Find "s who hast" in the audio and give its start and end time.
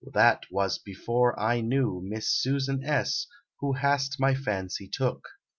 2.83-4.19